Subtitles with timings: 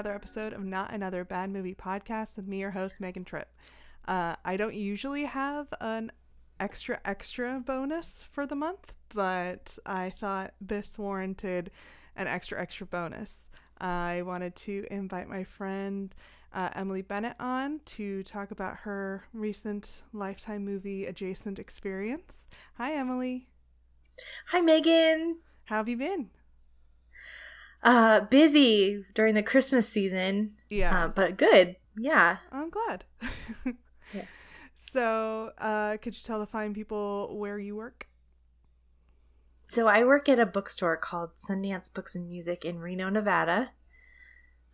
[0.00, 3.54] another episode of Not Another Bad Movie Podcast with me, your host, Megan Tripp.
[4.08, 6.10] Uh, I don't usually have an
[6.58, 11.70] extra, extra bonus for the month, but I thought this warranted
[12.16, 13.50] an extra, extra bonus.
[13.78, 16.14] I wanted to invite my friend
[16.54, 22.46] uh, Emily Bennett on to talk about her recent Lifetime movie adjacent experience.
[22.78, 23.48] Hi, Emily.
[24.46, 25.40] Hi, Megan.
[25.64, 26.30] How have you been?
[27.82, 30.52] Uh, busy during the Christmas season.
[30.68, 31.04] Yeah.
[31.04, 31.76] Uh, but good.
[31.98, 32.38] Yeah.
[32.52, 33.04] I'm glad.
[34.12, 34.24] Yeah.
[34.74, 38.08] So, uh, could you tell the fine people where you work?
[39.68, 43.70] So I work at a bookstore called Sundance Books and Music in Reno, Nevada.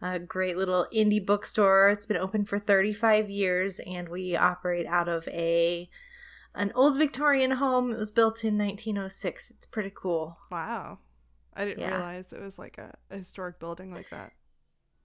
[0.01, 1.91] A great little indie bookstore.
[1.91, 5.91] It's been open for 35 years and we operate out of a
[6.55, 7.93] an old Victorian home.
[7.93, 9.51] It was built in 1906.
[9.51, 10.39] It's pretty cool.
[10.51, 11.01] Wow.
[11.57, 11.97] I didn't Yeah.
[11.97, 14.33] realize it was like a, a historic building like that.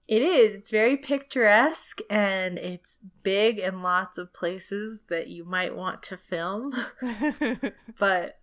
[0.08, 0.54] It is.
[0.54, 6.16] It's very picturesque and it's big and lots of places that you might want to
[6.16, 6.74] film.
[7.98, 8.38] but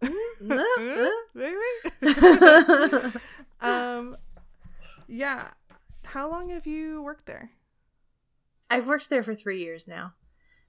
[0.40, 1.58] Maybe.
[3.60, 4.16] um,
[5.06, 5.48] yeah.
[6.04, 7.50] How long have you worked there?
[8.70, 10.14] I've worked there for three years now,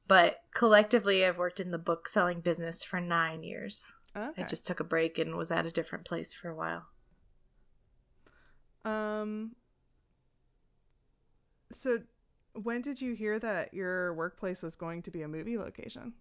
[0.07, 3.93] but collectively, I've worked in the book selling business for nine years.
[4.15, 4.43] Okay.
[4.43, 6.85] I just took a break and was at a different place for a while.
[8.85, 9.55] Um.
[11.71, 11.99] So,
[12.53, 16.13] when did you hear that your workplace was going to be a movie location?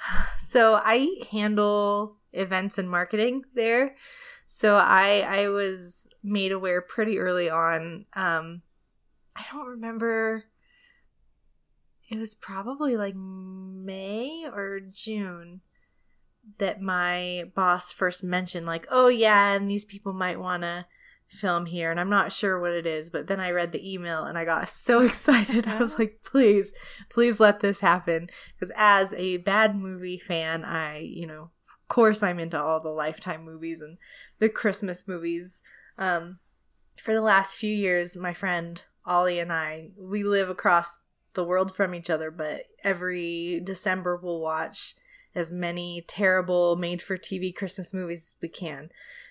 [0.38, 3.94] So I handle events and marketing there.
[4.46, 8.06] So I I was made aware pretty early on.
[8.14, 8.62] Um,
[9.36, 10.44] I don't remember.
[12.08, 15.60] It was probably like May or June
[16.58, 20.86] that my boss first mentioned like, "Oh yeah, and these people might want to
[21.28, 24.24] film here." And I'm not sure what it is, but then I read the email
[24.24, 25.66] and I got so excited.
[25.66, 26.72] I was like, "Please,
[27.08, 32.22] please let this happen." Because as a bad movie fan, I, you know, of course
[32.22, 33.98] I'm into all the Lifetime movies and
[34.38, 35.62] the Christmas movies.
[35.98, 36.38] Um,
[36.96, 40.98] for the last few years, my friend Ollie and I, we live across
[41.34, 44.94] the world from each other, but every December we'll watch
[45.34, 48.90] as many terrible made for TV Christmas movies as we can.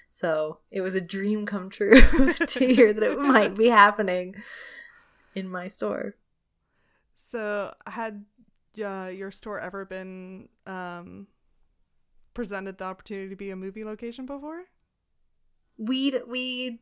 [0.09, 2.01] So it was a dream come true
[2.33, 4.35] to hear that it might be happening
[5.35, 6.15] in my store.
[7.15, 8.25] So, had
[8.83, 11.27] uh, your store ever been um,
[12.33, 14.63] presented the opportunity to be a movie location before?
[15.79, 16.79] we'd we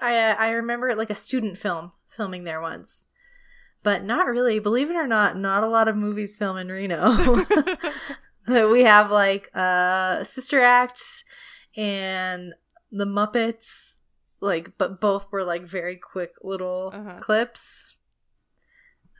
[0.00, 3.06] i i remember like a student film filming there once
[3.82, 7.44] but not really believe it or not not a lot of movies film in reno
[8.70, 11.02] we have like uh sister act
[11.76, 12.52] and
[12.90, 13.96] the muppets
[14.40, 17.18] like but both were like very quick little Uh-huh.
[17.20, 17.96] clips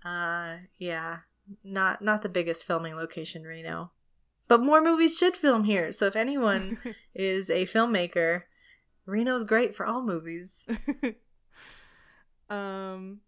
[0.04, 1.18] uh yeah
[1.62, 3.90] not not the biggest filming location reno
[4.48, 6.76] but more movies should film here so if anyone
[7.14, 8.42] is a filmmaker
[9.06, 10.66] Reno's great for all movies.
[12.48, 13.20] um.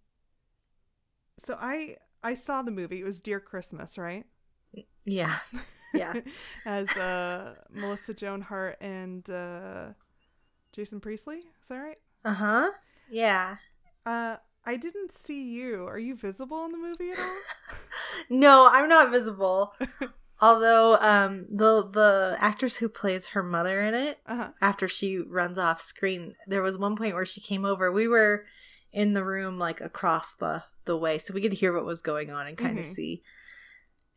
[1.39, 3.01] So I I saw the movie.
[3.01, 4.25] It was Dear Christmas, right?
[5.05, 5.37] Yeah.
[5.99, 6.15] Yeah.
[6.67, 9.87] As uh, Melissa Joan Hart and uh,
[10.73, 11.39] Jason Priestley.
[11.39, 11.99] Is that right?
[12.25, 12.71] Uh huh.
[13.11, 13.57] Yeah.
[14.05, 15.87] Uh, I didn't see you.
[15.87, 17.25] Are you visible in the movie at all?
[18.31, 19.75] No, I'm not visible.
[20.41, 24.49] Although um the the actress who plays her mother in it Uh huh.
[24.61, 27.91] after she runs off screen, there was one point where she came over.
[27.93, 28.45] We were
[28.93, 32.31] in the room like across the the way so we could hear what was going
[32.31, 32.95] on and kind of Mhm.
[32.95, 33.23] see.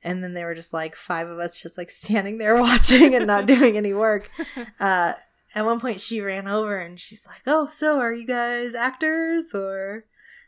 [0.02, 3.28] And then they were just like five of us just like standing there watching and
[3.28, 4.30] not doing any work.
[4.80, 5.14] uh
[5.56, 9.54] at one point she ran over and she's like oh so are you guys actors
[9.54, 10.06] or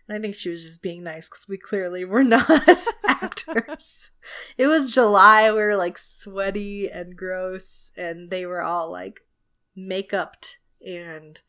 [0.08, 4.12] and i think she was just being nice because we clearly were not actors
[4.58, 9.22] it was july we were like sweaty and gross and they were all like
[9.78, 11.42] makeuped and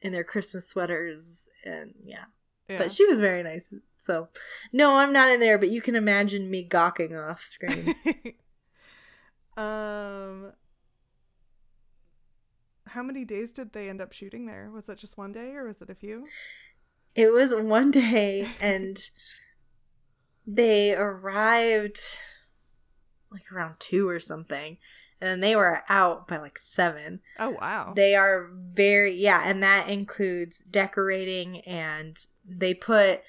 [0.00, 2.24] in their christmas sweaters and yeah.
[2.68, 2.78] Yeah.
[2.78, 4.28] but she was very nice so
[4.72, 7.94] no i'm not in there but you can imagine me gawking off screen
[9.56, 10.52] um.
[12.86, 14.70] How many days did they end up shooting there?
[14.70, 16.26] Was it just one day or was it a few?
[17.14, 18.98] It was one day, and
[20.46, 22.00] they arrived
[23.30, 24.78] like around two or something,
[25.20, 27.20] and then they were out by like seven.
[27.38, 27.92] Oh wow.
[27.94, 33.22] They are very yeah, and that includes decorating, and they put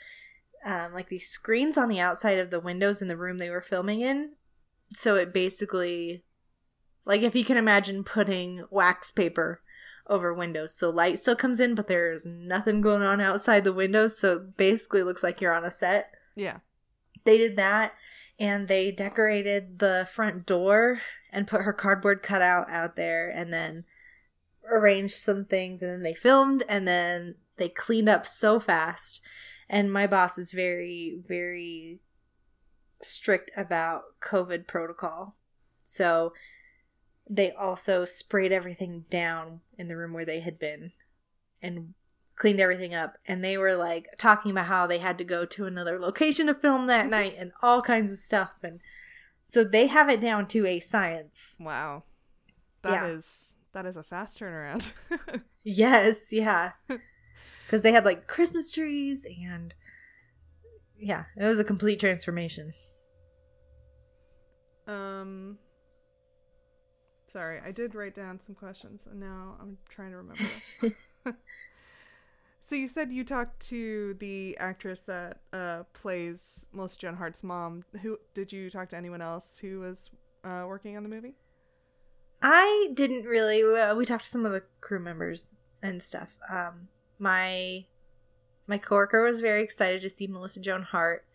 [0.65, 3.61] um, like these screens on the outside of the windows in the room they were
[3.61, 4.31] filming in,
[4.93, 6.23] so it basically
[7.05, 9.61] like if you can imagine putting wax paper
[10.07, 10.73] over windows.
[10.73, 14.17] So light still comes in, but there's nothing going on outside the windows.
[14.19, 16.11] So it basically looks like you're on a set.
[16.35, 16.57] Yeah.
[17.23, 17.93] They did that
[18.39, 20.99] and they decorated the front door
[21.31, 23.85] and put her cardboard cutout out there and then
[24.69, 29.21] arranged some things and then they filmed and then they cleaned up so fast.
[29.69, 31.99] And my boss is very, very
[33.01, 35.35] strict about COVID protocol.
[35.83, 36.33] So
[37.29, 40.91] they also sprayed everything down in the room where they had been
[41.61, 41.93] and
[42.35, 43.17] cleaned everything up.
[43.27, 46.53] And they were like talking about how they had to go to another location to
[46.53, 48.51] film that night and all kinds of stuff.
[48.61, 48.79] And
[49.43, 51.57] so they have it down to a science.
[51.59, 52.03] Wow.
[52.83, 53.81] That is Yeah.
[53.81, 54.91] that is a fast turnaround.
[55.67, 56.73] Yes, yeah.
[57.65, 59.73] Because they had like Christmas trees and
[60.97, 62.73] yeah, it was a complete transformation.
[64.87, 65.57] um
[67.27, 70.95] Sorry, I did write down some questions and now I'm trying to remember.
[72.61, 77.83] so you said you talked to the actress that uh, plays Melissa Joan Hart's mom.
[78.01, 80.11] Who did you talk to anyone else who was
[80.45, 81.35] uh, working on the movie?
[82.41, 83.63] I didn't really.
[83.63, 85.51] Uh, we talked to some of the crew members
[85.81, 86.37] and stuff.
[86.49, 86.89] Um,
[87.19, 87.85] my
[88.67, 91.25] my coworker was very excited to see Melissa Joan Hart.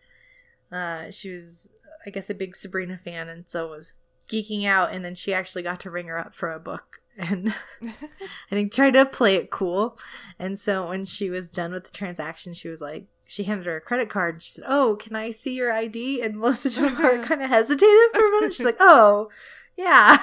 [0.71, 1.69] Uh, she was,
[2.05, 3.97] I guess, a big Sabrina fan, and so was
[4.29, 4.93] geeking out.
[4.93, 8.71] And then she actually got to ring her up for a book, and I think
[8.71, 9.97] tried to play it cool.
[10.39, 13.77] And so when she was done with the transaction, she was like, she handed her
[13.77, 14.35] a credit card.
[14.35, 17.49] And she said, "Oh, can I see your ID?" And Melissa Joan Hart kind of
[17.49, 18.55] hesitated for a minute.
[18.55, 19.29] She's like, "Oh,
[19.77, 20.21] yeah."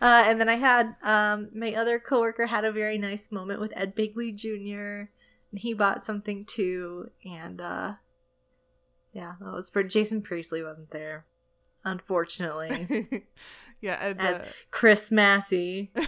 [0.00, 3.72] Uh, and then I had um, my other coworker had a very nice moment with
[3.74, 5.08] Ed Begley Jr.
[5.50, 7.10] and he bought something too.
[7.24, 7.94] And uh,
[9.12, 11.24] yeah, that was for Jason Priestley wasn't there,
[11.84, 13.08] unfortunately.
[13.80, 15.92] yeah, As- uh, Chris Massey.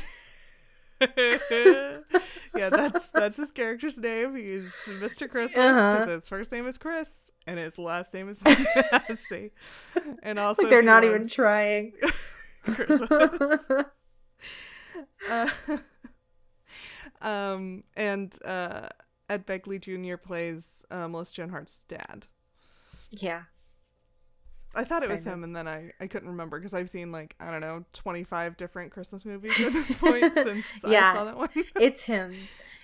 [1.01, 2.01] yeah,
[2.71, 4.35] that's that's his character's name.
[4.37, 5.29] He's Mr.
[5.29, 6.07] Christmas because Uh-huh.
[6.07, 9.53] his first name is Chris and his last name is Massey.
[10.23, 11.93] And also, like they're he not even trying.
[12.75, 13.61] Christmas.
[15.31, 15.49] Uh,
[17.21, 18.89] um, and uh,
[19.29, 20.17] Ed Begley Jr.
[20.17, 22.27] plays uh, Melissa Joan Hart's dad.
[23.11, 23.43] yeah.
[24.75, 27.35] I thought it was him, and then I, I couldn't remember because I've seen like
[27.41, 31.11] I don't know twenty five different Christmas movies at this point since Yeah.
[31.13, 31.49] I saw that one.
[31.81, 32.35] It's him.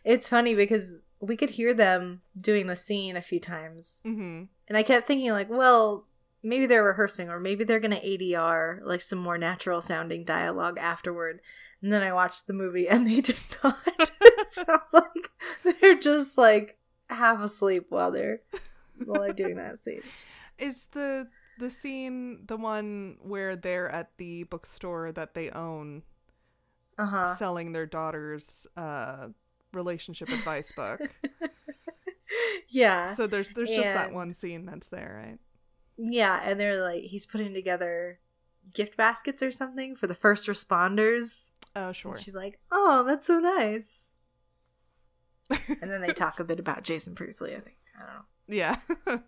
[0.03, 4.01] It's funny because we could hear them doing the scene a few times.
[4.03, 6.07] hmm And I kept thinking, like, well,
[6.45, 10.79] maybe they're rehearsing, or maybe they're going to ADR, like, some more natural sounding dialogue
[10.79, 11.41] afterward.
[11.83, 13.79] And then I watched the movie, and they did not.
[13.99, 15.31] it sounds like
[15.81, 16.79] they're just, like,
[17.11, 18.41] half asleep while they're
[19.05, 20.03] while they're doing that scene.
[20.59, 26.03] Is the the scene the one where they're at the bookstore that they own
[26.99, 27.35] Uh huh.
[27.37, 29.29] selling their daughter's uh,
[29.73, 31.01] relationship advice book?
[32.69, 33.13] yeah.
[33.15, 35.39] so there's there's just that one scene that's there, right?
[35.97, 38.19] Yeah, and they're like, he's putting together
[38.73, 41.53] gift baskets or something for the first responders.
[41.77, 42.13] Oh, sure.
[42.13, 44.17] And she's like, oh, that's so nice.
[45.51, 47.77] and then they talk a bit about Jason Priestley, I think.
[47.97, 48.23] I don't know.
[48.47, 48.77] Yeah,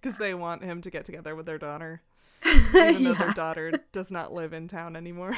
[0.00, 2.02] because they want him to get together with their daughter,
[2.74, 5.36] even though their daughter does not live in town anymore.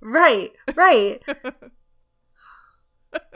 [0.00, 1.22] Right, right.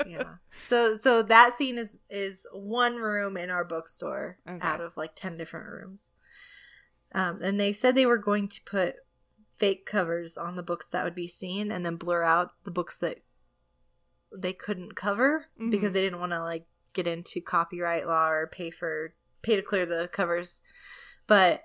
[0.07, 0.35] yeah.
[0.55, 4.59] So so that scene is is one room in our bookstore Okay.
[4.61, 6.13] out of like 10 different rooms.
[7.13, 8.95] Um and they said they were going to put
[9.57, 12.97] fake covers on the books that would be seen and then blur out the books
[12.99, 13.19] that
[14.35, 15.95] they couldn't cover because Mhm.
[15.95, 19.87] they didn't want to like get into copyright law or pay for pay to clear
[19.87, 20.63] the covers.
[21.27, 21.63] But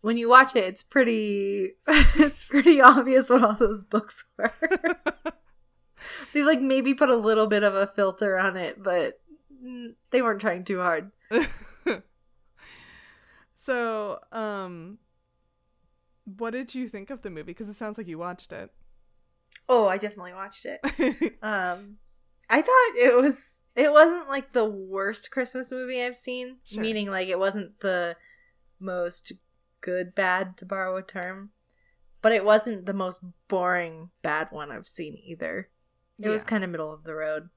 [0.00, 4.52] when you watch it, it's pretty it's pretty obvious what all those books were.
[6.32, 9.20] they like maybe put a little bit of a filter on it, but
[10.10, 11.10] they weren't trying too hard.
[13.60, 14.98] so, um,
[16.36, 17.42] what did you think of the movie?
[17.42, 18.70] Because it sounds like you watched it.
[19.68, 20.80] Oh, I definitely watched it.
[21.42, 21.96] Um
[22.48, 26.80] I thought it was it wasn't like the worst Christmas movie I've seen, Sure.
[26.82, 28.16] meaning like it wasn't the
[28.78, 29.32] most
[29.80, 31.50] good bad to borrow a term,
[32.22, 35.68] but it wasn't the most boring bad one I've seen either.
[36.20, 37.48] It was kind of middle of the road.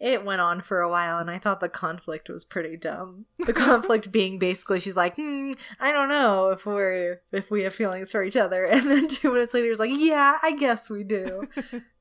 [0.00, 3.26] It went on for a while, and I thought the conflict was pretty dumb.
[3.38, 7.74] The conflict being basically, she's like, hmm, "I don't know if we're if we have
[7.74, 11.04] feelings for each other," and then two minutes later, it's like, "Yeah, I guess we
[11.04, 11.46] do."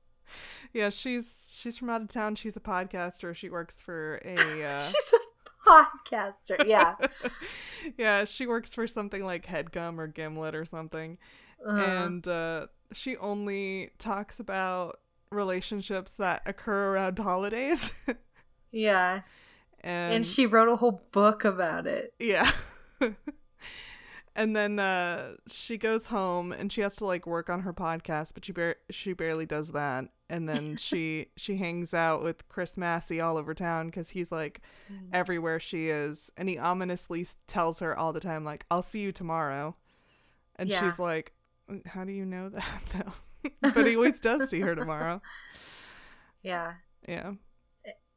[0.73, 2.35] yeah, she's she's from out of town.
[2.35, 3.35] She's a podcaster.
[3.35, 4.63] She works for a.
[4.63, 4.79] Uh...
[4.79, 6.65] She's a podcaster.
[6.65, 6.95] Yeah.
[7.97, 11.17] yeah, she works for something like Headgum or Gimlet or something.
[11.67, 17.91] Uh, and uh, she only talks about relationships that occur around holidays.
[18.71, 19.21] Yeah.
[19.81, 22.13] and, And she wrote a whole book about it.
[22.19, 22.51] Yeah.
[24.35, 28.33] and then uh, she goes home and she has to like work on her podcast,
[28.35, 30.05] but she bar- she barely does that.
[30.29, 34.61] And then she she hangs out with Chris Massey all over town because he's like
[35.11, 39.11] everywhere she is, and he ominously tells her all the time like "I'll see you
[39.11, 39.75] tomorrow,"
[40.57, 40.81] and Yeah.
[40.83, 41.33] she's like,
[41.69, 43.13] "Mm, "How do you know that though?"
[43.61, 45.21] but he always does see her tomorrow.
[46.43, 46.73] Yeah.
[47.07, 47.33] Yeah.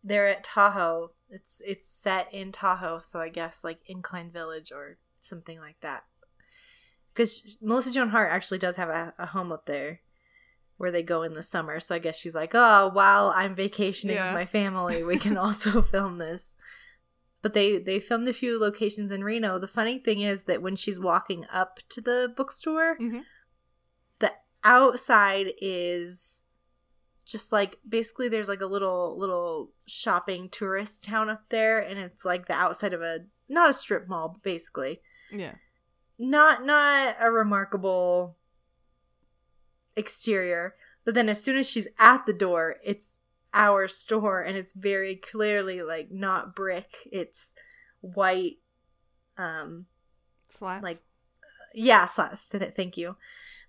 [0.05, 1.13] They're at Tahoe.
[1.31, 6.05] It's it's set in Tahoe, so I guess like Incline Village or something like that.
[7.13, 10.01] Because Melissa Joan Hart actually does have a, a home up there
[10.79, 11.79] where they go in the summer.
[11.79, 14.29] So I guess she's like, oh, while I'm vacationing Yeah.
[14.29, 16.55] with my family, we can also film this.
[17.43, 19.59] But they they filmed a few locations in Reno.
[19.59, 23.23] The funny thing is that when she's walking up to the bookstore, Mhm.
[24.65, 26.45] Outside is
[27.25, 32.25] just like basically there's like a little little shopping tourist town up there and it's
[32.25, 35.01] like the outside of a not a strip mall but basically
[35.31, 35.55] Yeah.
[36.19, 38.37] not not a remarkable
[39.97, 43.19] exterior but then as soon as she's at the door it's
[43.55, 47.53] our store and it's very clearly like not brick it's
[48.01, 48.57] white
[49.37, 49.87] um
[50.49, 50.83] Slats.
[50.83, 50.99] like
[51.75, 53.17] yeah slats th- thank you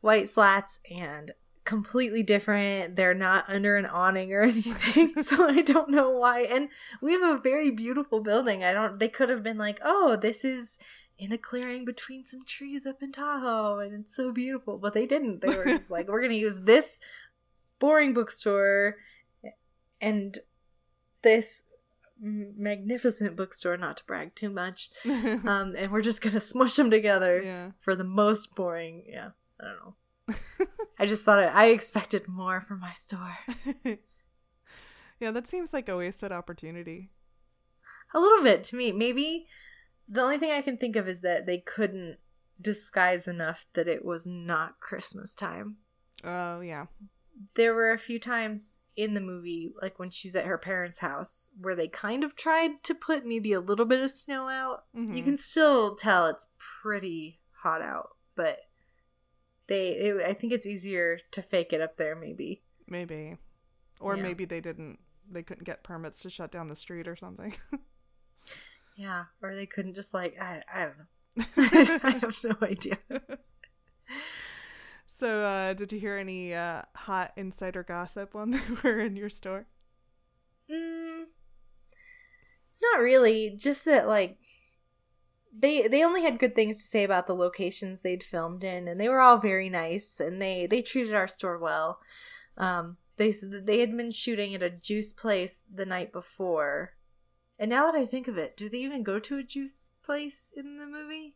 [0.03, 1.31] white slats and
[1.63, 2.97] completely different.
[2.97, 6.41] They're not under an awning or anything so i don't know why.
[6.41, 6.69] And
[7.01, 8.63] we have a very beautiful building.
[8.63, 10.77] I don't they could have been like oh this is
[11.17, 14.77] in a clearing between some trees up in tahoe and it's so beautiful.
[14.77, 15.41] But they didn't.
[15.41, 16.99] They were just like we're gonna use this
[17.79, 18.97] boring bookstore
[20.01, 20.39] and
[21.21, 21.63] this
[22.19, 27.41] magnificent bookstore not to brag too much um, and we're just gonna smush them together
[27.41, 27.71] yeah.
[27.79, 29.05] for the most boring.
[29.07, 29.29] Yeah,
[29.63, 29.95] I don't know.
[30.99, 33.37] I just thought it, I expected more from my store.
[35.19, 37.11] yeah, that seems like a wasted opportunity.
[38.13, 38.91] A little bit to me.
[38.91, 39.47] Maybe
[40.07, 42.17] the only thing I can think of is that they couldn't
[42.61, 45.77] disguise enough that it was not Christmas time.
[46.23, 46.85] Oh, yeah.
[47.55, 51.49] There were a few times in the movie, like when she's at her parents' house,
[51.59, 54.83] where they kind of tried to put maybe a little bit of snow out.
[54.93, 55.23] You Mhm.
[55.23, 56.47] can still tell it's
[56.81, 58.59] pretty hot out, but
[59.67, 62.63] they it, I think it's easier to fake it up there maybe.
[62.87, 63.37] Maybe.
[63.99, 64.23] Or Yeah.
[64.23, 67.53] maybe they didn't, they couldn't get permits to shut down the street or something.
[68.95, 71.97] Yeah, or they couldn't just like I I don't know.
[72.03, 72.99] I have no idea.
[75.07, 79.31] so, uh, did you hear any uh, hot insider gossip when they were in your
[79.31, 79.65] store?
[80.71, 81.25] Mm,
[82.81, 83.55] not really.
[83.57, 84.37] Just that like
[85.57, 88.99] they they only had good things to say about the locations they'd filmed in, and
[88.99, 91.99] they were all very nice, and they they treated our store well.
[92.57, 96.95] Um, they said that they had been shooting at a juice place the night before,
[97.59, 100.51] and now that I think of it, do they even go to a juice place
[100.55, 101.35] in the movie?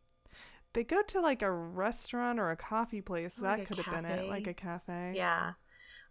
[0.72, 3.36] They go to like a restaurant or a coffee place.
[3.36, 4.28] That could have been it.
[4.28, 5.12] Like a cafe.
[5.16, 5.52] Yeah.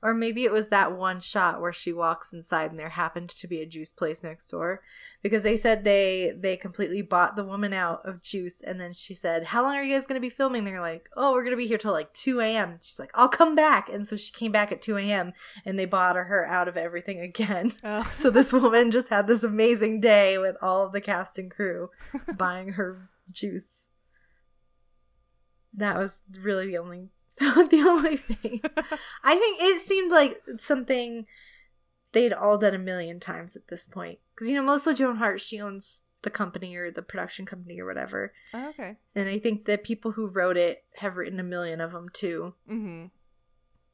[0.01, 3.47] Or maybe it was that one shot where she walks inside and there happened to
[3.47, 4.83] be a juice place next door
[5.23, 9.15] because they said they they completely bought the woman out of juice and then she
[9.15, 11.51] said, "How long are you guys going to be filming?" They're like, "Oh, we're going
[11.51, 14.31] to be here till like 2 a.m." She's like, "I'll come back." And so she
[14.31, 15.33] came back at 2 a.m.
[15.65, 17.73] and they bought her out of everything again.
[17.83, 18.03] Oh.
[18.11, 21.89] So this woman just had this amazing day with all of the cast and crew
[22.37, 23.91] buying her juice.
[25.73, 27.09] That was really the only
[27.69, 28.61] the only thing.
[29.23, 31.25] I think it seemed like something
[32.11, 34.19] they'd all done a million times at this point.
[34.33, 37.85] Because, you know, Melissa Joan Hart, she owns the company or the production company or
[37.85, 38.33] whatever.
[38.53, 38.95] Oh, okay.
[39.15, 42.55] And I think the people who wrote it have written a million of them too.
[42.69, 43.05] Mm-hmm.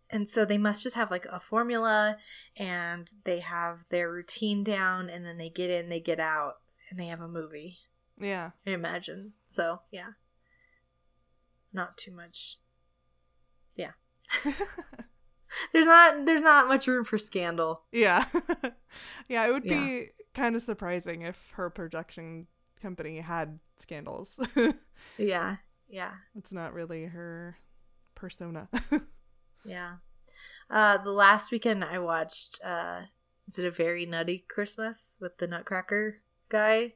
[0.09, 2.17] And so they must just have like a formula
[2.55, 6.57] and they have their routine down and then they get in, they get out,
[6.89, 7.79] and they have a movie.
[8.19, 8.51] Yeah.
[8.65, 9.33] I imagine.
[9.47, 10.11] So, yeah.
[11.73, 12.57] Not too much.
[15.71, 17.83] There's not there's not much room for scandal.
[17.91, 18.25] yeah.
[19.29, 19.79] yeah, it would Yeah.
[19.85, 22.47] be kind of surprising if her production
[22.81, 24.39] company had scandals.
[25.17, 25.57] Yeah.
[25.89, 26.11] Yeah.
[26.35, 27.57] it's not really her
[28.15, 28.67] persona.
[29.65, 29.95] Yeah.
[30.69, 33.01] Uh the last weekend I watched uh
[33.47, 36.93] is it a very nutty Christmas with the Nutcracker guy?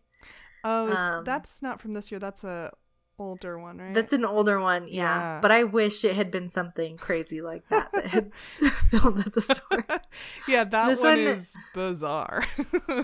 [0.64, 2.20] oh, Um, that's not from this year.
[2.20, 2.72] That's a
[3.20, 3.94] older one, right?
[3.94, 4.94] That's an older one, yeah.
[5.36, 5.40] Yeah.
[5.42, 9.42] But I wish it had been something crazy like that that had filmed at the
[9.42, 9.86] store.
[10.48, 12.46] yeah, that This one, one- is bizarre.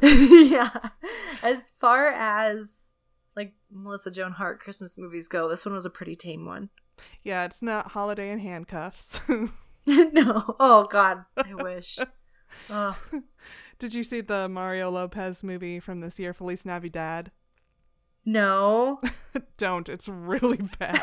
[0.01, 0.69] yeah.
[1.41, 2.91] As far as
[3.35, 6.69] like Melissa Joan Hart Christmas movies go, this one was a pretty tame one.
[7.23, 9.19] yeah, it's not Holiday in Handcuffs.
[9.87, 10.55] no.
[10.59, 11.97] Oh God, I wish.
[12.69, 12.97] Oh.
[13.79, 17.31] Did you see the Mario Lopez movie from this year, Feliz Navidad?
[18.25, 19.01] No.
[19.57, 19.89] Don't.
[19.89, 21.01] It's really bad.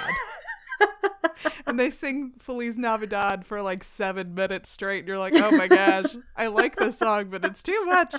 [1.67, 5.69] and they sing Feliz Navidad for like seven minutes straight, and you're like, oh my
[5.69, 8.15] gosh, I like this song, but it's too much.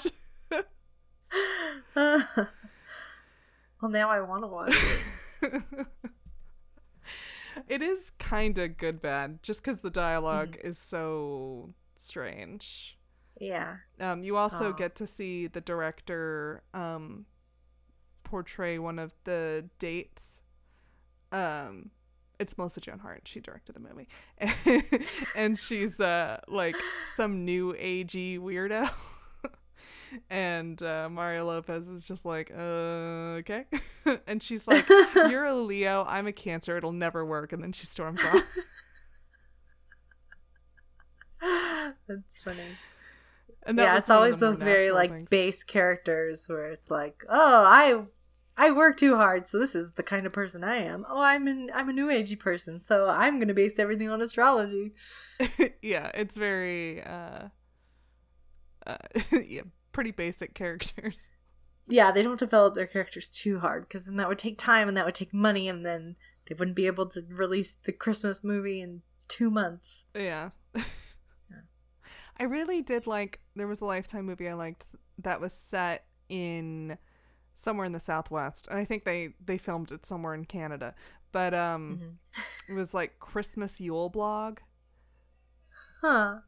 [1.96, 2.27] well,
[3.84, 4.75] now I want to watch
[5.41, 5.63] it.
[7.67, 10.67] it is kind of good bad, just because the dialog mm-hmm.
[10.67, 12.98] is so strange.
[13.39, 13.77] Yeah.
[14.00, 17.25] Um, you also get to see the director um,
[18.31, 20.41] portray one of the dates.
[21.33, 21.91] Um,
[22.39, 23.23] it's Melissa Joan Hart.
[23.25, 24.07] She directed the movie,
[25.35, 26.77] and she's uh like
[27.15, 28.89] some new agey weirdo.
[30.29, 33.65] and uh, Mario Lopez is just like, uh, okay.
[34.27, 34.88] and she's like,
[35.29, 36.05] "You're a Leo.
[36.07, 36.77] I'm a Cancer.
[36.77, 38.43] It'll never work." And then she storms off.
[42.07, 42.77] That's funny.
[43.63, 45.29] And yeah, it's always those very like things.
[45.29, 48.01] base characters where it's like, oh, I
[48.61, 51.03] I work too hard, so this is the kind of person I am.
[51.09, 54.93] Oh, I'm an I'm a new agey person, so I'm gonna base everything on astrology.
[55.81, 57.47] yeah, it's very uh,
[58.85, 58.97] uh
[59.43, 61.31] yeah, pretty basic characters.
[61.87, 64.95] Yeah, they don't develop their characters too hard because then that would take time and
[64.95, 66.15] that would take money, and then
[66.47, 70.05] they wouldn't be able to release the Christmas movie in two months.
[70.13, 70.51] Yeah.
[72.37, 74.85] I really did like there was a lifetime movie I liked
[75.17, 76.99] that was set in
[77.55, 80.96] somewhere in the southwest and I think they they filmed it somewhere in Canada
[81.31, 82.41] but um mm-hmm.
[82.72, 84.60] it was like Christmas Yule blog
[86.01, 86.39] huh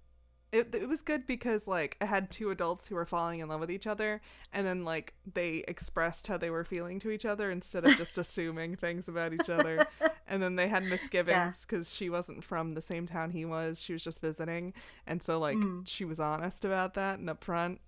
[0.54, 3.60] it, it was good because like it had two adults who were falling in love
[3.60, 4.22] with each other
[4.54, 8.18] and then like they expressed how they were feeling to each other instead of just
[8.20, 9.88] assuming things about each other
[10.28, 11.98] and then they had misgivings because yeah.
[11.98, 14.74] she wasn't from the same town he was she was just visiting
[15.08, 15.86] and so like mm.
[15.88, 17.80] she was honest about that and upfront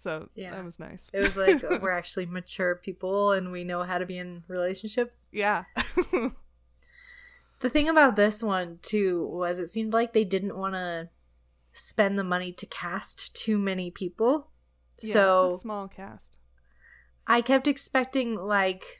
[0.00, 3.82] so yeah that was nice it was like we're actually mature people and we know
[3.82, 5.64] how to be in relationships yeah
[7.60, 11.08] the thing about this one too was it seemed like they didn't want to
[11.72, 14.48] spend the money to cast too many people.
[15.02, 16.36] Yeah, so small cast.
[17.26, 18.99] I kept expecting like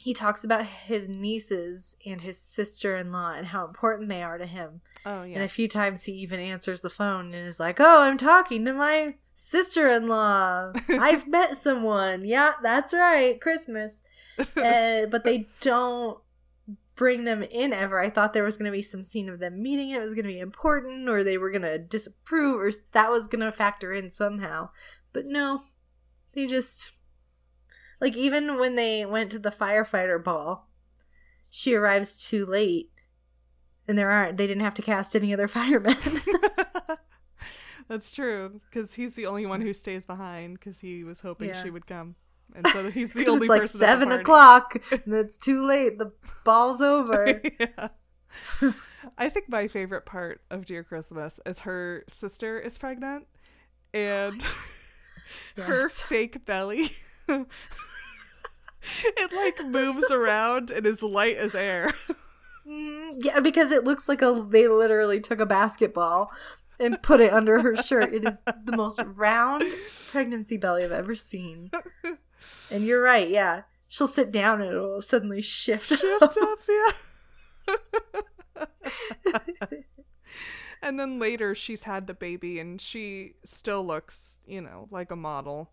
[0.00, 4.80] he talks about his nieces and his sister-in-law and how important they are to him.
[5.04, 5.34] Oh yeah.
[5.36, 8.64] And a few times he even answers the phone and is like, "Oh, I'm talking
[8.64, 10.72] to my sister-in-law.
[10.88, 12.24] I've met someone.
[12.24, 13.40] Yeah, that's right.
[13.40, 14.02] Christmas."
[14.56, 16.18] uh, but they don't
[16.96, 18.00] bring them in ever.
[18.00, 19.90] I thought there was going to be some scene of them meeting.
[19.90, 23.26] It was going to be important, or they were going to disapprove, or that was
[23.26, 24.70] going to factor in somehow.
[25.12, 25.62] But no,
[26.32, 26.92] they just
[28.00, 30.68] like even when they went to the firefighter ball,
[31.48, 32.90] she arrives too late,
[33.86, 34.36] and there aren't.
[34.36, 35.96] They didn't have to cast any other firemen.
[37.88, 41.62] That's true, because he's the only one who stays behind because he was hoping yeah.
[41.62, 42.14] she would come
[42.54, 43.80] and so he's the only it's like person.
[43.80, 45.98] Seven o'clock, and it's too late.
[45.98, 46.12] The
[46.44, 47.40] ball's over.
[47.58, 47.88] yeah.
[49.16, 53.26] I think my favorite part of Dear Christmas is her sister is pregnant,
[53.94, 54.44] and
[55.56, 55.66] yes.
[55.66, 56.90] her fake belly.
[59.16, 61.92] it like moves around and is light as air.
[62.66, 66.30] Mm, yeah, because it looks like a they literally took a basketball
[66.78, 68.12] and put it under her shirt.
[68.14, 69.64] It is the most round
[70.08, 71.70] pregnancy belly I've ever seen.
[72.70, 73.62] And you're right, yeah.
[73.88, 75.88] She'll sit down and it'll suddenly shift.
[75.88, 78.66] Shift up, up yeah.
[80.82, 85.16] and then later she's had the baby and she still looks, you know, like a
[85.16, 85.72] model.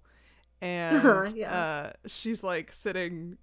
[0.61, 1.57] And yeah.
[1.57, 3.37] uh, she's like sitting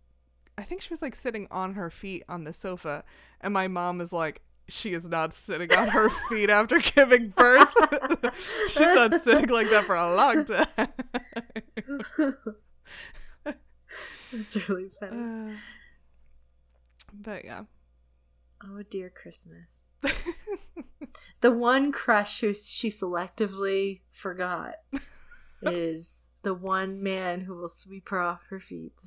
[0.57, 3.05] I think she was like sitting on her feet on the sofa,
[3.41, 7.69] and my mom is like, she is not sitting on her feet after giving birth.
[8.69, 10.67] She's not sitting like that for a long time.
[14.33, 15.53] That's really funny.
[15.53, 15.57] Uh,
[17.23, 17.65] but yeah.
[18.63, 19.93] Oh dear Christmas.
[21.43, 24.77] the one crush who she selectively forgot
[25.61, 29.01] is the one man who will sweep her off her feet.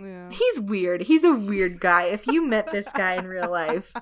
[0.00, 0.30] Yeah.
[0.30, 1.02] He's weird.
[1.02, 2.04] He's a weird guy.
[2.04, 3.92] If you met this guy in real life,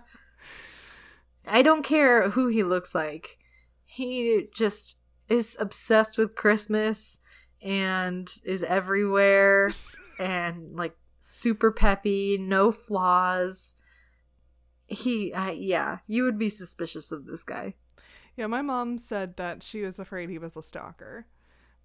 [1.47, 3.39] I don't care who he looks like.
[3.85, 4.97] He just
[5.29, 7.19] is obsessed with Christmas
[7.63, 9.73] and is everywhere
[10.19, 13.75] and like super peppy, no flaws.
[14.87, 17.75] He, uh, yeah, you would be suspicious of this guy.
[18.37, 21.27] Yeah, my mom said that she was afraid he was a stalker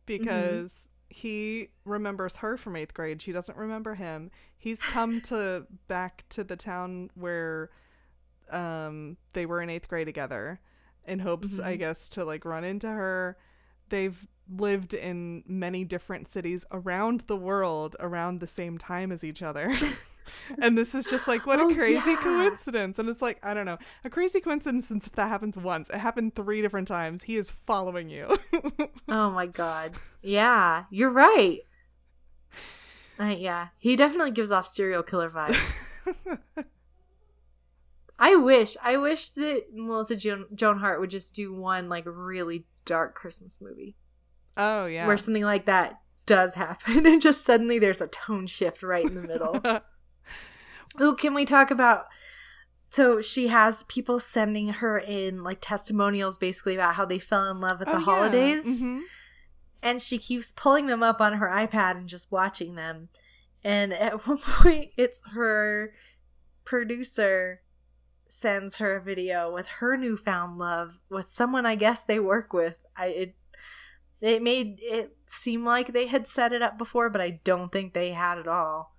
[0.06, 0.92] because mm-hmm.
[1.10, 3.22] he remembers her from eighth grade.
[3.22, 4.32] She doesn't remember him.
[4.58, 7.70] He's come to back to the town where
[8.52, 10.60] um they were in eighth grade together
[11.08, 11.80] in hopes i Mhm.
[11.80, 13.38] guess to like run into her
[13.90, 19.42] they've lived in many different cities around the world around the same time as each
[19.42, 19.76] other
[20.62, 22.16] and this is just like what Oh, a crazy yeah.
[22.18, 25.90] coincidence and it's like i don't know a crazy coincidence since if that happens once
[25.90, 28.36] it happened three different times he is following you
[29.08, 29.94] Oh my god.
[30.22, 31.60] Yeah, you're right.
[33.20, 35.94] Uh, yeah, he definitely gives off serial killer vibes.
[38.18, 42.66] I wish, I wish that Melissa Joan, Joan Hart would just do one like really
[42.86, 43.96] dark Christmas movie
[44.58, 48.82] oh yeah where something like that does happen, and just suddenly there's a tone shift
[48.84, 49.62] right in the middle.
[51.02, 52.06] Ooh, can we talk about?
[52.90, 57.60] So she has people sending her in like testimonials, basically about how they fell in
[57.60, 58.06] love at Oh, the yeah.
[58.06, 59.02] holidays, Mhm.
[59.82, 63.10] and she keeps pulling them up on her iPad and just watching them.
[63.64, 65.94] And at one point, it's her
[66.64, 67.62] producer
[68.28, 72.76] sends her a video with her newfound love with someone I guess they work with.
[72.98, 73.36] I it
[74.22, 77.94] it made it seem like they had set it up before, but I don't think
[77.94, 78.95] they had at all.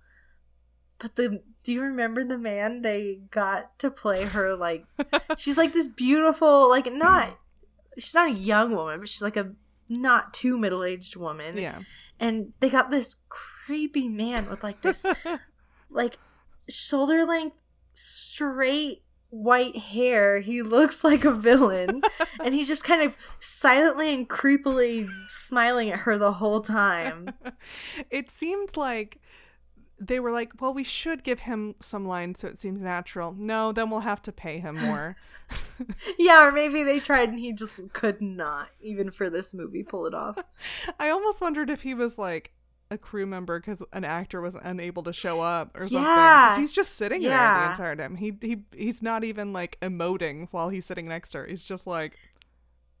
[0.99, 4.85] But the do you remember the man they got to play her like
[5.37, 7.37] she's like this beautiful like not
[7.97, 9.51] she's not a young woman, but she's like a
[9.89, 11.57] not too middle aged woman.
[11.57, 11.79] yeah
[12.19, 15.05] And they got this creepy man with like this
[15.89, 16.17] like
[16.69, 17.57] shoulder length
[17.93, 20.39] straight white hair.
[20.39, 22.01] He looks like a villain.
[22.43, 27.33] and he's just kind of silently and creepily smiling at her the whole time.
[28.09, 29.19] it seemed like
[29.99, 33.33] they were like, well, we should give him some lines so it seems natural.
[33.37, 35.15] No, then we'll have to pay him more.
[36.19, 40.05] Yeah, or maybe they tried and he just could not, even for this movie, pull
[40.05, 40.37] it off.
[40.99, 42.51] I almost wondered if he was like
[42.91, 46.03] a crew member because an actor was unable to show up or something.
[46.03, 46.57] Yeah.
[46.57, 48.15] he's just sitting there the entire time.
[48.15, 51.47] He he he's not even like emoting while he's sitting next to her.
[51.47, 52.17] He's just like,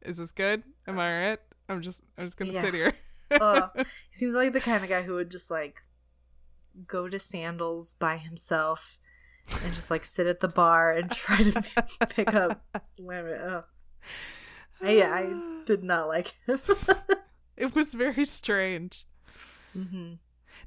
[0.03, 0.63] "Is this good?
[0.87, 1.39] Am I alright?
[1.67, 2.61] I'm just I'm just gonna Yeah.
[2.61, 2.93] sit here."
[3.31, 3.69] Ugh.
[3.75, 5.81] he seems like the kind of guy who would just like
[6.85, 8.99] go to sandals by himself
[9.63, 11.63] and just like sit at the bar and try to
[12.09, 12.61] pick up
[12.99, 13.39] women.
[13.41, 13.63] Ugh.
[14.81, 16.59] I, I did not like him.
[17.57, 19.07] It was very strange.
[19.73, 20.13] hmm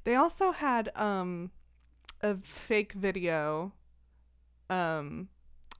[0.04, 1.52] They also had um
[2.20, 3.72] a fake video
[4.68, 5.28] um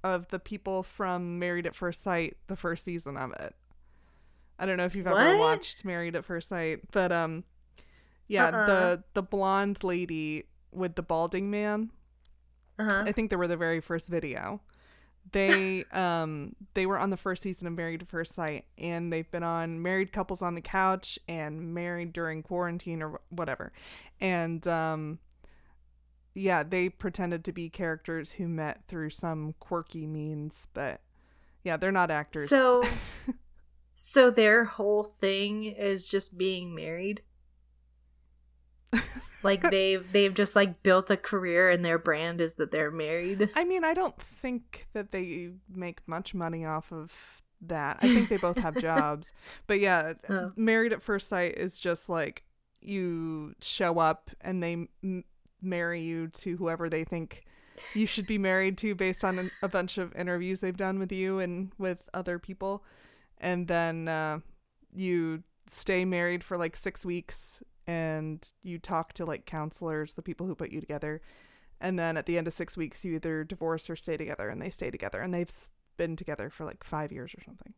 [0.05, 3.55] of the people from Married at First Sight, the first season of it.
[4.59, 7.43] I don't know if you've ever watched Married at First Sight, but um
[8.31, 8.67] yeah, Uh-uh.
[8.67, 11.91] the the blonde lady with the balding man.
[12.79, 13.03] Uh-huh.
[13.05, 14.61] I think they were the very first video.
[15.33, 19.31] They um they were on the first season of Married at First Sight and they've
[19.31, 23.73] been on Married Couples on the Couch and Married During Quarantine or whatever.
[24.21, 25.19] And um
[26.35, 31.01] yeah, they pretended to be characters who met through some quirky means, but
[31.65, 32.49] yeah, they're not actors.
[32.49, 32.85] So,
[33.95, 37.23] so their whole thing is just being married.
[39.43, 43.49] Like they've they've just like built a career and their brand is that they're married.
[43.57, 47.11] I mean, I don't think that they make much money off of
[47.63, 48.01] that.
[48.03, 49.33] I think they both have jobs.
[49.67, 50.53] But yeah, Oh.
[50.57, 52.45] Married at First Sight is just like
[52.83, 54.73] you show up and they
[55.03, 55.25] m-
[55.63, 57.43] marry you to whoever they think
[57.95, 61.13] you should be married to based on an, a bunch of interviews they've done with
[61.13, 62.85] you and with other people.
[63.39, 64.41] And then uh,
[64.95, 70.47] you stay married for like six weeks and you talk to like counselors, the people
[70.47, 71.21] who put you together.
[71.81, 74.63] And then at the end of six weeks, you either divorce or stay together, and
[74.63, 75.51] they stay together, and they've
[75.97, 77.75] been together for like five years or something.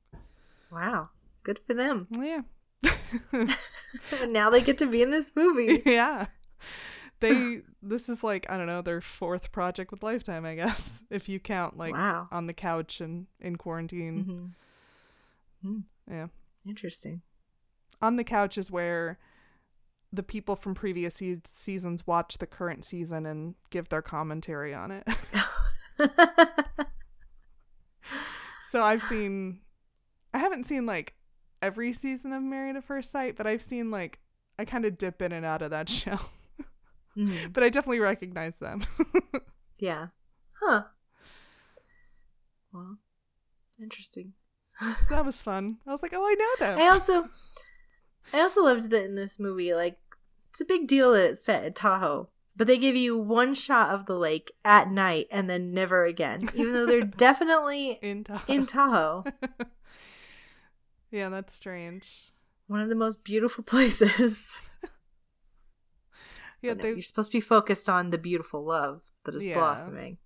[0.70, 1.10] Wow,
[1.44, 2.08] good for them.
[2.10, 2.42] Yeah.
[4.28, 5.82] now they get to be in this movie.
[5.86, 6.26] yeah.
[7.20, 11.28] They this is like, I don't know, their fourth project with Lifetime, I guess, if
[11.28, 12.28] you count like wow.
[12.30, 14.54] on the couch and in quarantine.
[15.62, 15.78] hmm
[16.10, 16.26] Yeah.
[16.66, 17.22] Interesting.
[18.02, 19.18] On the couch is where
[20.12, 24.90] the people from previous se- seasons watch the current season and give their commentary on
[24.90, 25.08] it.
[28.70, 29.60] so I've seen
[30.34, 31.14] I haven't seen like
[31.60, 34.18] every season of Married at First Sight, but I've seen like
[34.58, 36.18] I kind of dip in and out of that show.
[37.16, 37.52] Mhm.
[37.52, 38.82] but I definitely recognize them.
[39.78, 40.06] Yeah.
[40.62, 40.84] Huh.
[42.72, 42.98] Well,
[43.82, 44.34] interesting.
[44.80, 45.78] so that was fun.
[45.84, 46.78] I was like, oh, I know them.
[46.78, 47.28] I also,
[48.32, 49.98] I also loved that in this movie, like
[50.52, 53.90] it's a big deal that it's set at Tahoe, but they give you one shot
[53.94, 58.52] of the lake at night and then never again, even though they're definitely in Tahoe.
[58.52, 59.24] in Tahoe,
[61.10, 62.30] yeah, that's strange.
[62.66, 64.56] one of the most beautiful places.
[66.60, 69.54] Yeah, they you're supposed to be focused on the beautiful love that is Yeah.
[69.54, 70.18] blossoming.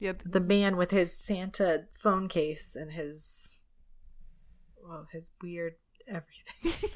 [0.00, 3.58] Yeah, th- the man with his Santa phone case and his
[4.82, 5.74] well, his weird
[6.08, 6.90] everything.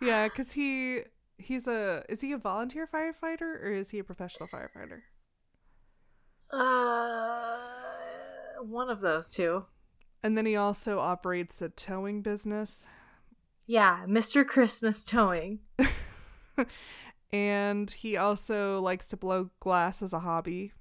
[0.00, 1.00] Yeah, because he
[1.38, 5.00] he's a is he a volunteer firefighter or is he a professional firefighter?
[6.50, 7.58] uh,
[8.62, 9.64] one of those two.
[10.22, 12.84] And then he also operates a towing business.
[13.66, 14.46] Yeah, Mr.
[14.46, 15.60] Christmas towing.
[17.32, 20.72] and he also likes to blow glass as a hobby.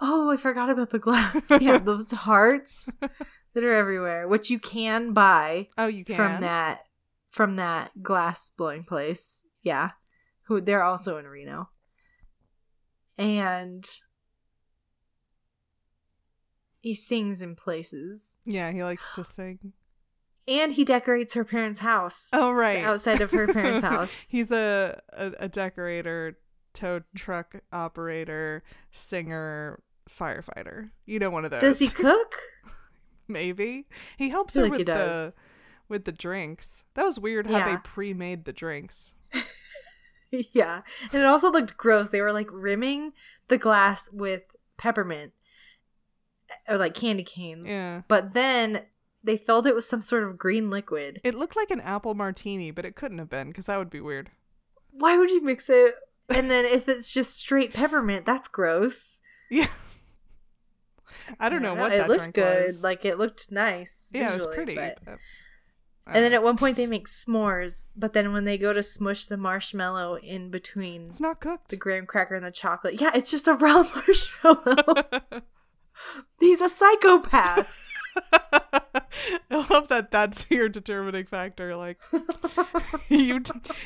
[0.00, 1.50] Oh, I forgot about the glass.
[1.60, 2.90] yeah, those hearts
[3.52, 6.16] that are everywhere, which you can buy Oh, you can.
[6.16, 6.86] from that
[7.38, 9.44] from that glass blowing place.
[9.62, 9.90] Yeah.
[10.46, 11.68] Who they're also in Reno.
[13.16, 13.88] And
[16.80, 18.38] he sings in places.
[18.44, 19.72] Yeah, he likes to sing.
[20.48, 22.28] And he decorates her parents' house.
[22.32, 22.82] Oh, right.
[22.82, 24.28] Outside of her parents' house.
[24.28, 26.40] He's a, a a decorator,
[26.74, 30.90] tow truck operator, singer, firefighter.
[31.06, 31.60] You know, one of those.
[31.60, 32.34] Does he cook?
[33.28, 35.34] Maybe he helps her like with the.
[35.88, 36.84] With the drinks.
[36.94, 39.14] That was weird how they pre-made the drinks.
[40.30, 40.82] yeah.
[41.12, 42.10] And it also looked gross.
[42.10, 43.12] They were like rimming
[43.48, 44.42] the glass with
[44.76, 45.32] peppermint
[46.50, 47.68] eh, or like candy canes.
[47.68, 48.02] Yeah.
[48.08, 48.82] But then
[49.24, 51.20] they filled it with some sort of green liquid.
[51.24, 54.00] It looked like an apple martini, but it couldn't have been because that would be
[54.00, 54.30] weird.
[54.90, 55.94] Why would you mix it?
[56.28, 59.20] And then if it's just straight peppermint, that's gross.
[59.50, 59.68] Yeah.
[61.40, 62.66] I don't know what it looked good.
[62.66, 62.84] was.
[62.84, 64.10] Like it looked nice.
[64.12, 64.74] yeah, it was pretty.
[64.74, 65.18] but- but-
[66.08, 66.36] And then uh.
[66.36, 70.16] at one point they make s'mores, but then when they go to smush the marshmallow
[70.16, 71.68] in between it's not cooked.
[71.68, 74.84] the graham cracker and the chocolate, yeah, it's just a raw marshmallow.
[76.40, 77.68] He's a psychopath.
[79.50, 80.10] I love that.
[80.10, 81.76] That's your determining factor.
[81.76, 81.98] Like
[83.08, 83.42] you,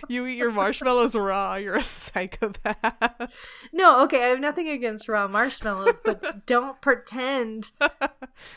[0.08, 1.56] you eat your marshmallows raw.
[1.56, 3.32] You're a psychopath.
[3.72, 7.72] no, okay, I have nothing against raw marshmallows, but don't pretend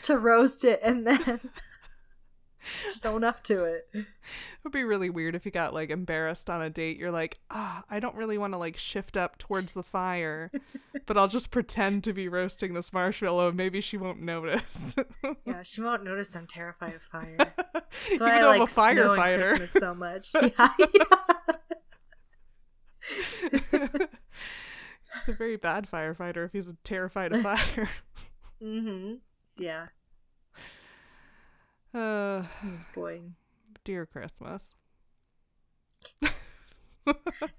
[0.02, 1.40] to roast it and then
[2.84, 3.88] just own up to it.
[3.92, 4.06] It
[4.64, 6.98] would be really weird if you got like embarrassed on a date.
[6.98, 10.50] You're like, ah, I don't really want to like shift up towards the fire,
[11.06, 13.52] but I'll just pretend to be roasting this marshmallow.
[13.52, 14.96] Maybe she won't notice.
[15.44, 17.36] Yeah, she won't notice I'm terrified of fire.
[17.36, 19.56] That's Even why I though like I'm a firefighter.
[19.56, 20.30] Christmas so much.
[20.34, 21.04] Yeah, yeah.
[25.14, 27.88] he's a very bad firefighter if he's terrified of fire.
[28.62, 29.14] Mm-hmm.
[29.58, 29.86] Yeah.
[31.96, 33.20] Uh, Oh, boy.
[33.84, 34.74] dear Christmas.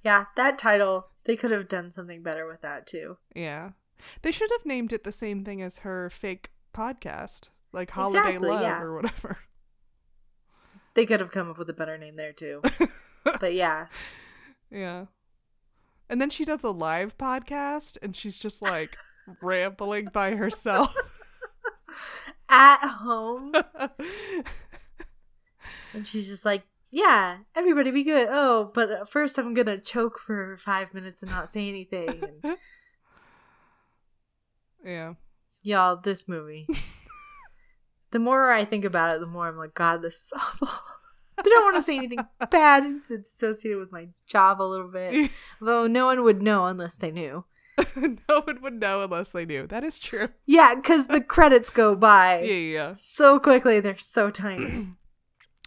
[0.04, 3.18] Yeah, that title, they could have done something better with that too.
[3.34, 3.72] Yeah.
[4.22, 8.50] They should have named it the same thing as her fake podcast, like Holiday Exactly,
[8.50, 8.82] Love yeah.
[8.82, 9.38] or whatever.
[10.96, 12.62] They could have come up with a better name there too.
[13.40, 13.88] but yeah.
[14.70, 15.06] Yeah.
[16.10, 18.98] And then she does a live podcast and she's just like
[19.42, 20.94] rambling by herself.
[22.50, 23.54] At home.
[25.94, 28.28] And she's just like, yeah, everybody be good.
[28.30, 32.22] Oh, but first I'm going to choke for five minutes and not say anything.
[32.44, 32.58] And
[34.86, 35.14] yeah.
[35.64, 36.68] y'all, this movie.
[38.12, 40.70] the more I think about it, the more I'm like, God, this is awful.
[41.40, 42.84] I don't want to say anything bad.
[43.10, 45.30] It's associated with my job a little bit.
[45.62, 47.46] Though no one would know unless they knew.
[47.96, 49.68] no one would know unless they knew.
[49.68, 50.30] That is true.
[50.46, 52.92] Yeah, because the credits go by Yeah, yeah.
[52.94, 53.80] so quickly.
[53.80, 54.90] They're so tiny.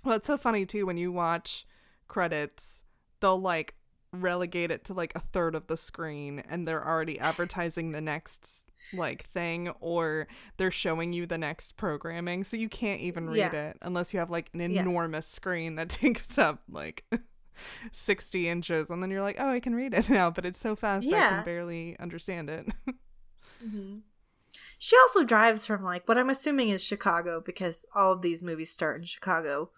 [0.03, 1.67] Well, it's so funny too when you watch
[2.09, 2.83] credits,
[3.21, 3.75] they'll like
[4.13, 8.65] relegate it to like a third of the screen and they're already advertising the next
[8.95, 13.69] like thing or they're showing you the next programming so you can't even read Yeah.
[13.69, 14.81] it unless you have like an Yeah.
[14.81, 17.05] enormous screen that takes up like
[17.93, 20.75] 60 inches and then you're like oh i can read it now but it's so
[20.77, 22.67] fast i can barely understand it
[23.63, 23.99] hmm
[24.79, 28.71] She also drives from like what I'm assuming is Chicago because all of these movies
[28.73, 29.71] start in Chicago.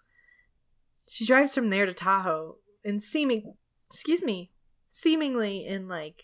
[1.09, 3.55] She drives from there to Tahoe in seeming,
[3.89, 4.51] excuse me,
[4.87, 6.23] seemingly in like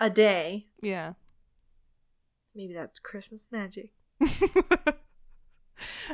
[0.00, 0.68] a day.
[0.80, 1.12] yeah
[2.54, 3.90] Maybe that's Christmas magic.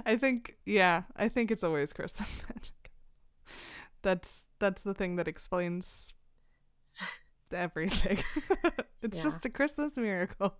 [0.06, 2.72] I think yeah, I think it's always Christmas magic.
[4.02, 6.12] That's that's the thing that explains
[7.52, 8.18] everything.
[9.02, 9.24] it's Yeah.
[9.24, 10.54] just a Christmas miracle.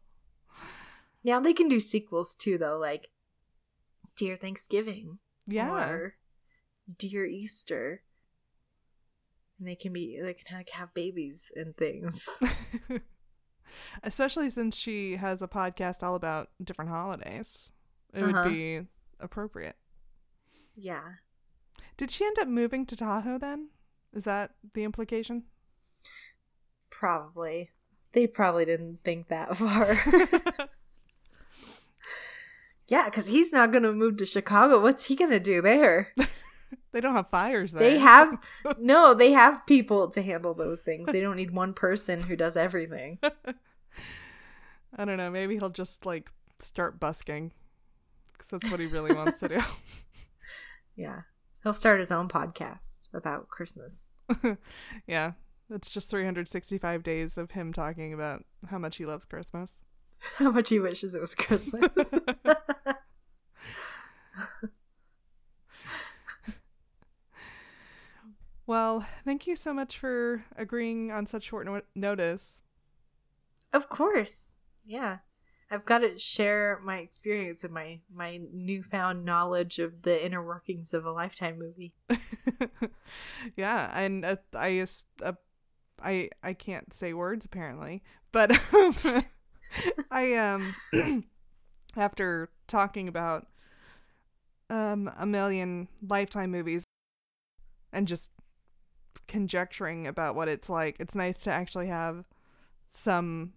[1.25, 3.11] Now they can do sequels too, though, like
[4.17, 5.71] Dear Thanksgiving Yeah.
[5.71, 6.15] or
[6.99, 8.03] Dear Easter.
[9.59, 12.27] And they can be they can like have babies and things.
[14.03, 17.73] Especially since she has a podcast all about different holidays.
[18.13, 18.43] It Uh-huh.
[18.45, 18.87] would be
[19.21, 19.77] appropriate.
[20.75, 21.17] yeah.
[22.01, 23.69] Did she end up moving to Tahoe then?
[24.15, 25.43] Is that the implication?
[26.89, 27.69] Probably.
[28.15, 29.99] They probably didn't think that far.
[32.87, 34.81] Yeah, because he's not going to move to Chicago.
[34.81, 36.13] What's he going to do there?
[36.93, 37.83] They don't have fires there.
[37.83, 38.37] They have
[38.79, 41.07] no, they have people to handle those things.
[41.07, 43.19] They don't need one person who does everything.
[44.97, 45.31] I don't know.
[45.31, 47.53] Maybe he'll just like start busking
[48.33, 49.61] because that's what he really wants to do.
[50.97, 51.21] Yeah.
[51.63, 54.17] He'll start his own podcast about Christmas.
[55.07, 55.33] yeah,
[55.69, 59.81] it's just 365 days of him talking about how much he loves Christmas.
[60.37, 62.13] How much he wishes it was Christmas.
[68.67, 72.61] well, thank you so much for agreeing on such short no- notice.
[73.73, 74.57] Of course.
[74.85, 75.21] Yeah.
[75.71, 80.93] I've got to share my experience and my my newfound knowledge of the inner workings
[80.93, 81.93] of a lifetime movie.
[83.57, 84.85] yeah, and uh, I
[85.23, 85.33] uh,
[86.03, 88.03] I I can't say words apparently,
[88.33, 88.51] but
[90.11, 90.75] I um
[91.97, 93.47] after talking about
[94.69, 96.85] um a million lifetime movies
[97.93, 98.33] and just
[99.29, 102.25] conjecturing about what it's like, it's nice to actually have
[102.89, 103.53] some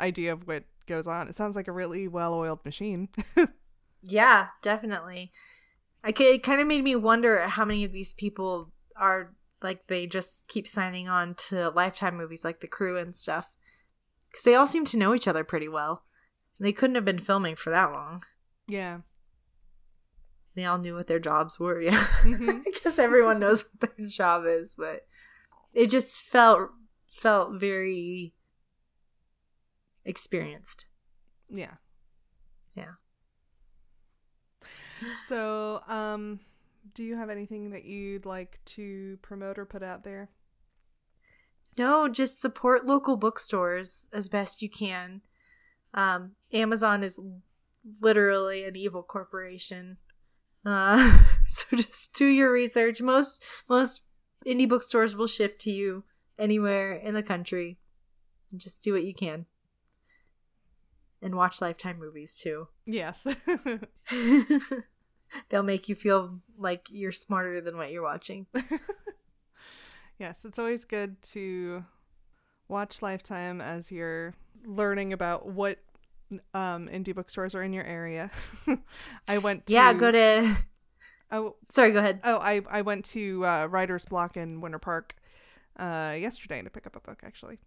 [0.00, 1.28] idea of what goes on.
[1.28, 3.08] It sounds like a really well-oiled machine.
[4.02, 5.32] yeah, definitely.
[6.04, 10.06] I it kind of made me wonder how many of these people are like they
[10.06, 13.46] just keep signing on to lifetime movies like the crew and stuff
[14.30, 16.04] because they all seem to know each other pretty well
[16.60, 18.22] they couldn't have been filming for that long
[18.68, 18.98] yeah
[20.54, 22.60] they all knew what their jobs were yeah mm-hmm.
[22.66, 25.06] i guess everyone knows what their job is but
[25.72, 26.70] it just felt
[27.10, 28.34] felt very
[30.04, 30.86] experienced.
[31.50, 31.74] Yeah.
[32.74, 32.92] Yeah.
[35.26, 36.40] So, um,
[36.94, 40.30] do you have anything that you'd like to promote or put out there?
[41.76, 45.22] No, just support local bookstores as best you can.
[45.92, 47.18] Um, Amazon is
[48.00, 49.98] literally an evil corporation.
[50.64, 53.00] Uh, so just do your research.
[53.00, 54.02] Most most
[54.46, 56.04] indie bookstores will ship to you
[56.38, 57.78] anywhere in the country.
[58.56, 59.46] Just do what you can
[61.24, 62.68] and watch Lifetime movies too.
[62.86, 63.26] Yes.
[65.48, 68.46] They'll make you feel like you're smarter than what you're watching.
[70.18, 71.84] yes, it's always good to
[72.68, 74.34] watch Lifetime as you're
[74.64, 75.78] learning about what
[76.52, 78.30] um, indie bookstores are in your area.
[79.26, 80.56] I went to Yeah, go to
[81.30, 82.20] Oh, sorry, go ahead.
[82.22, 85.16] Oh, I I went to uh, Writer's Block in Winter Park
[85.78, 87.58] uh, yesterday to pick up a book actually.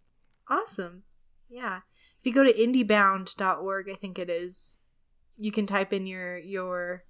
[0.48, 1.04] Awesome.
[1.50, 1.80] Yeah
[2.19, 4.77] if you go to indiebound.org, I think it is,
[5.38, 7.03] you can type in your your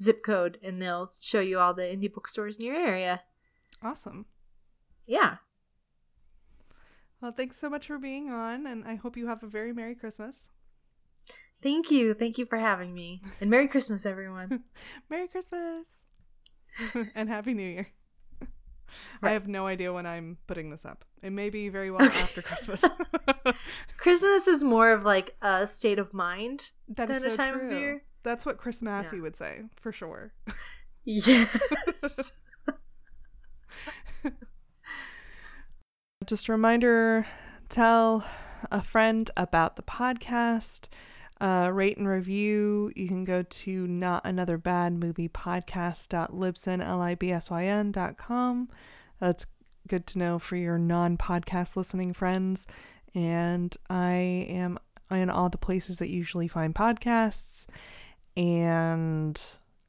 [0.00, 3.22] zip code and they'll show you all the indie bookstores in your area.
[3.82, 4.26] Awesome.
[5.06, 5.36] Yeah.
[7.20, 9.94] Well, thanks so much for being on, and I hope you have a very Merry
[9.94, 10.50] Christmas.
[11.62, 12.14] Thank you.
[12.14, 13.22] Thank you for having me.
[13.40, 14.64] And Merry Christmas, everyone.
[15.10, 15.86] Merry Christmas.
[17.14, 17.88] and Happy New Year.
[19.20, 19.30] Right.
[19.30, 21.04] I have no idea when I'm putting this up.
[21.22, 22.84] It may be very well after Christmas.
[23.98, 27.58] Christmas is more of like a state of mind that than is so a time
[27.58, 27.70] true.
[27.70, 28.02] of year.
[28.22, 29.22] That's what Chris Massey yeah.
[29.22, 30.32] would say, for sure.
[31.04, 32.32] Yes.
[36.26, 37.26] Just a reminder
[37.68, 38.24] tell
[38.70, 40.88] a friend about the podcast.
[41.38, 42.90] Uh, rate and review.
[42.96, 48.68] You can go to not another bad movie podcast.libsyn, L-I-B-S-Y-N dot com.
[49.20, 49.46] That's
[49.86, 52.66] good to know for your non-podcast listening friends.
[53.14, 54.14] And I
[54.48, 54.78] am
[55.10, 57.66] in all the places that usually find podcasts.
[58.36, 59.40] And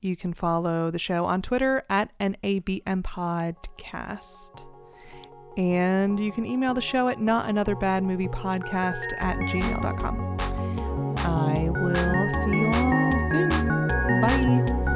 [0.01, 4.65] you can follow the show on Twitter at NABM Podcast.
[5.57, 10.56] And you can email the show at not another bad movie podcast at gmail.com.
[11.27, 13.49] I will see you all soon.
[14.21, 14.86] Bye.